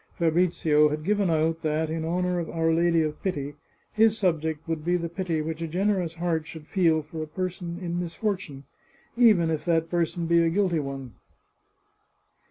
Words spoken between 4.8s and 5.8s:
be the pity which a